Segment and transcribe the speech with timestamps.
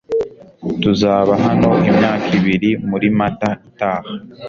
[0.81, 4.09] tuzaba hano imyaka ibiri muri mata itaha